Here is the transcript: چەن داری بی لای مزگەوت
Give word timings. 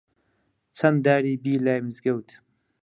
چەن 0.77 0.93
داری 1.05 1.33
بی 1.43 1.53
لای 1.65 1.81
مزگەوت 1.85 2.29